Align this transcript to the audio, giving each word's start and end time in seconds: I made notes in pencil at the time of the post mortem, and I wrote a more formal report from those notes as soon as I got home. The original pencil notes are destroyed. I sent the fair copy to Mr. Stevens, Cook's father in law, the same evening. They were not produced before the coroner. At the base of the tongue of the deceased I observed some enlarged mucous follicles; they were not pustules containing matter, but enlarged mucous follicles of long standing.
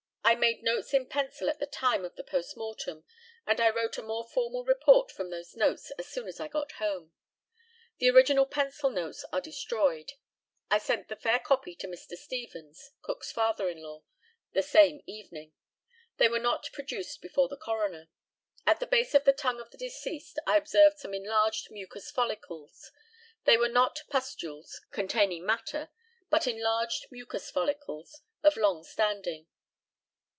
I 0.23 0.35
made 0.35 0.63
notes 0.63 0.93
in 0.93 1.07
pencil 1.07 1.49
at 1.49 1.59
the 1.59 1.65
time 1.65 2.05
of 2.05 2.15
the 2.15 2.23
post 2.23 2.55
mortem, 2.55 3.03
and 3.45 3.59
I 3.59 3.69
wrote 3.69 3.97
a 3.97 4.01
more 4.01 4.23
formal 4.23 4.63
report 4.63 5.11
from 5.11 5.29
those 5.29 5.57
notes 5.57 5.91
as 5.99 6.07
soon 6.07 6.25
as 6.25 6.39
I 6.39 6.47
got 6.47 6.71
home. 6.73 7.11
The 7.97 8.09
original 8.11 8.45
pencil 8.45 8.89
notes 8.89 9.25
are 9.33 9.41
destroyed. 9.41 10.13
I 10.69 10.77
sent 10.77 11.09
the 11.09 11.17
fair 11.17 11.37
copy 11.39 11.75
to 11.75 11.87
Mr. 11.87 12.15
Stevens, 12.17 12.91
Cook's 13.01 13.29
father 13.29 13.67
in 13.67 13.79
law, 13.81 14.03
the 14.53 14.63
same 14.63 15.01
evening. 15.05 15.51
They 16.15 16.29
were 16.29 16.39
not 16.39 16.69
produced 16.71 17.21
before 17.21 17.49
the 17.49 17.57
coroner. 17.57 18.07
At 18.65 18.79
the 18.79 18.87
base 18.87 19.13
of 19.13 19.25
the 19.25 19.33
tongue 19.33 19.59
of 19.59 19.71
the 19.71 19.77
deceased 19.77 20.39
I 20.47 20.55
observed 20.55 20.99
some 20.99 21.13
enlarged 21.13 21.69
mucous 21.71 22.09
follicles; 22.09 22.89
they 23.43 23.57
were 23.57 23.67
not 23.67 24.03
pustules 24.09 24.79
containing 24.91 25.45
matter, 25.45 25.89
but 26.29 26.47
enlarged 26.47 27.07
mucous 27.11 27.51
follicles 27.51 28.21
of 28.43 28.55
long 28.55 28.85
standing. 28.85 29.47